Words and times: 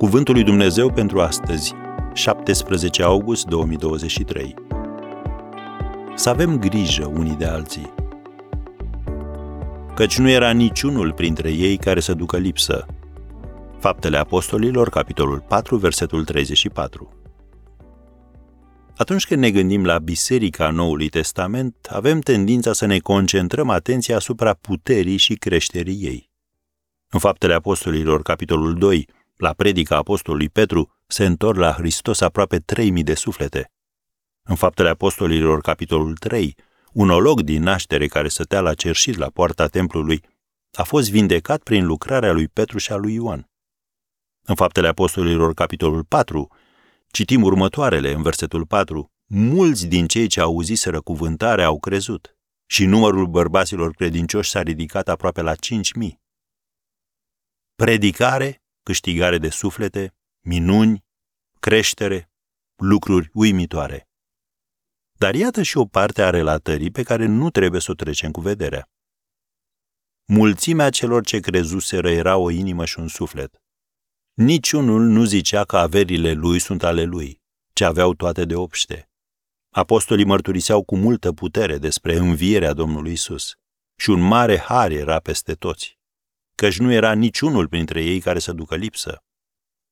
Cuvântul 0.00 0.34
lui 0.34 0.42
Dumnezeu 0.42 0.92
pentru 0.92 1.20
astăzi, 1.20 1.74
17 2.14 3.02
august 3.02 3.46
2023. 3.46 4.54
Să 6.14 6.28
avem 6.28 6.58
grijă 6.58 7.06
unii 7.06 7.36
de 7.36 7.44
alții. 7.44 7.94
Căci 9.94 10.18
nu 10.18 10.30
era 10.30 10.50
niciunul 10.50 11.12
printre 11.12 11.50
ei 11.50 11.76
care 11.76 12.00
să 12.00 12.14
ducă 12.14 12.36
lipsă. 12.38 12.86
Faptele 13.78 14.16
Apostolilor, 14.16 14.88
capitolul 14.88 15.40
4, 15.48 15.76
versetul 15.76 16.24
34. 16.24 17.12
Atunci 18.96 19.26
când 19.26 19.40
ne 19.40 19.50
gândim 19.50 19.84
la 19.84 19.98
Biserica 19.98 20.70
Noului 20.70 21.08
Testament, 21.08 21.88
avem 21.90 22.20
tendința 22.20 22.72
să 22.72 22.86
ne 22.86 22.98
concentrăm 22.98 23.70
atenția 23.70 24.16
asupra 24.16 24.54
puterii 24.54 25.16
și 25.16 25.34
creșterii 25.34 26.00
ei. 26.02 26.30
În 27.12 27.18
Faptele 27.18 27.54
Apostolilor, 27.54 28.22
capitolul 28.22 28.74
2, 28.74 29.06
la 29.40 29.52
predica 29.52 29.96
apostolului 29.96 30.48
Petru, 30.48 30.96
se 31.06 31.24
întorc 31.24 31.58
la 31.58 31.72
Hristos 31.72 32.20
aproape 32.20 32.58
3000 32.58 33.02
de 33.02 33.14
suflete. 33.14 33.72
În 34.42 34.54
Faptele 34.54 34.88
Apostolilor, 34.88 35.60
capitolul 35.60 36.16
3, 36.16 36.54
un 36.92 37.10
olog 37.10 37.40
din 37.40 37.62
naștere 37.62 38.06
care 38.06 38.28
stătea 38.28 38.60
la 38.60 38.74
cerșit 38.74 39.16
la 39.16 39.30
poarta 39.30 39.66
templului 39.66 40.22
a 40.72 40.82
fost 40.82 41.10
vindecat 41.10 41.62
prin 41.62 41.86
lucrarea 41.86 42.32
lui 42.32 42.48
Petru 42.48 42.78
și 42.78 42.92
a 42.92 42.96
lui 42.96 43.14
Ioan. 43.14 43.50
În 44.42 44.54
Faptele 44.54 44.88
Apostolilor, 44.88 45.54
capitolul 45.54 46.04
4, 46.04 46.48
citim 47.10 47.42
următoarele 47.42 48.12
în 48.12 48.22
versetul 48.22 48.66
4. 48.66 49.12
Mulți 49.26 49.86
din 49.86 50.06
cei 50.06 50.26
ce 50.26 50.40
auziseră 50.40 51.00
cuvântarea 51.00 51.66
au 51.66 51.78
crezut 51.78 52.36
și 52.66 52.84
numărul 52.84 53.26
bărbaților 53.26 53.92
credincioși 53.92 54.50
s-a 54.50 54.62
ridicat 54.62 55.08
aproape 55.08 55.40
la 55.42 55.52
5.000. 55.54 55.58
Predicare, 57.74 58.59
câștigare 58.90 59.38
de 59.38 59.48
suflete, 59.48 60.14
minuni, 60.40 61.04
creștere, 61.60 62.30
lucruri 62.76 63.30
uimitoare. 63.32 64.08
Dar 65.12 65.34
iată 65.34 65.62
și 65.62 65.76
o 65.76 65.84
parte 65.84 66.22
a 66.22 66.30
relatării 66.30 66.90
pe 66.90 67.02
care 67.02 67.26
nu 67.26 67.50
trebuie 67.50 67.80
să 67.80 67.90
o 67.90 67.94
trecem 67.94 68.30
cu 68.30 68.40
vederea. 68.40 68.88
Mulțimea 70.24 70.90
celor 70.90 71.24
ce 71.24 71.38
crezuseră 71.40 72.10
era 72.10 72.36
o 72.36 72.50
inimă 72.50 72.84
și 72.84 72.98
un 72.98 73.08
suflet. 73.08 73.62
Niciunul 74.34 75.02
nu 75.02 75.24
zicea 75.24 75.64
că 75.64 75.76
averile 75.76 76.32
lui 76.32 76.58
sunt 76.58 76.82
ale 76.82 77.02
lui, 77.02 77.40
ce 77.72 77.84
aveau 77.84 78.14
toate 78.14 78.44
de 78.44 78.54
obște. 78.54 79.10
Apostolii 79.70 80.24
mărturiseau 80.24 80.82
cu 80.82 80.96
multă 80.96 81.32
putere 81.32 81.78
despre 81.78 82.16
învierea 82.16 82.72
Domnului 82.72 83.12
Isus 83.12 83.54
și 83.96 84.10
un 84.10 84.20
mare 84.20 84.58
har 84.58 84.90
era 84.90 85.18
peste 85.18 85.54
toți, 85.54 85.99
căci 86.60 86.78
nu 86.78 86.92
era 86.92 87.12
niciunul 87.12 87.68
printre 87.68 88.02
ei 88.04 88.20
care 88.20 88.38
să 88.38 88.52
ducă 88.52 88.74
lipsă. 88.76 89.22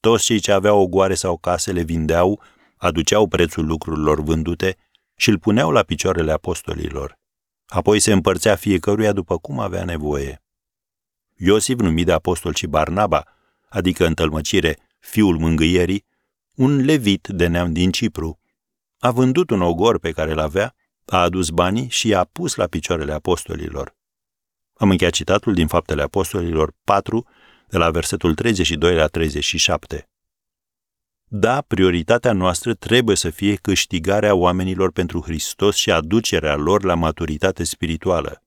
Toți 0.00 0.24
cei 0.24 0.38
ce 0.38 0.52
aveau 0.52 0.80
ogoare 0.80 1.14
sau 1.14 1.36
case 1.36 1.72
le 1.72 1.82
vindeau, 1.82 2.42
aduceau 2.76 3.28
prețul 3.28 3.66
lucrurilor 3.66 4.22
vândute 4.22 4.76
și 5.16 5.28
îl 5.28 5.38
puneau 5.38 5.70
la 5.70 5.82
picioarele 5.82 6.32
apostolilor. 6.32 7.18
Apoi 7.66 8.00
se 8.00 8.12
împărțea 8.12 8.56
fiecăruia 8.56 9.12
după 9.12 9.38
cum 9.38 9.58
avea 9.58 9.84
nevoie. 9.84 10.42
Iosif, 11.34 11.78
numit 11.78 12.06
de 12.06 12.12
apostol 12.12 12.54
și 12.54 12.66
Barnaba, 12.66 13.24
adică 13.68 14.06
în 14.06 14.14
tălmăcire 14.14 14.78
fiul 14.98 15.38
mângâierii, 15.38 16.04
un 16.54 16.84
levit 16.84 17.26
de 17.28 17.46
neam 17.46 17.72
din 17.72 17.90
Cipru, 17.90 18.40
a 18.98 19.10
vândut 19.10 19.50
un 19.50 19.60
ogor 19.60 19.98
pe 19.98 20.10
care 20.10 20.32
îl 20.32 20.38
avea, 20.38 20.74
a 21.04 21.22
adus 21.22 21.48
banii 21.48 21.88
și 21.88 22.08
i-a 22.08 22.24
pus 22.24 22.54
la 22.54 22.66
picioarele 22.66 23.12
apostolilor. 23.12 23.95
Am 24.76 24.90
încheiat 24.90 25.12
citatul 25.12 25.54
din 25.54 25.66
Faptele 25.66 26.02
Apostolilor 26.02 26.72
4, 26.84 27.26
de 27.68 27.78
la 27.78 27.90
versetul 27.90 28.34
32 28.34 28.94
la 28.94 29.06
37. 29.06 30.08
Da, 31.28 31.60
prioritatea 31.60 32.32
noastră 32.32 32.74
trebuie 32.74 33.16
să 33.16 33.30
fie 33.30 33.54
câștigarea 33.54 34.34
oamenilor 34.34 34.92
pentru 34.92 35.20
Hristos 35.20 35.76
și 35.76 35.90
aducerea 35.90 36.56
lor 36.56 36.84
la 36.84 36.94
maturitate 36.94 37.64
spirituală. 37.64 38.42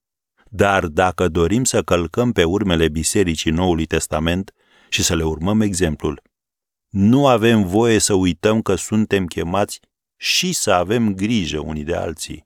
Dar 0.50 0.86
dacă 0.86 1.28
dorim 1.28 1.64
să 1.64 1.82
călcăm 1.82 2.32
pe 2.32 2.44
urmele 2.44 2.88
Bisericii 2.88 3.52
Noului 3.52 3.86
Testament 3.86 4.54
și 4.90 5.04
să 5.04 5.16
le 5.16 5.24
urmăm 5.24 5.62
exemplul, 5.62 6.22
nu 6.90 7.28
avem 7.28 7.64
voie 7.64 8.00
să 8.00 8.14
uităm 8.14 8.62
că 8.62 8.76
suntem 8.76 9.26
chemați 9.26 9.80
și 10.18 10.54
să 10.54 10.72
avem 10.72 11.14
grijă 11.14 11.60
unii 11.60 11.84
de 11.84 11.96
alții. 11.96 12.46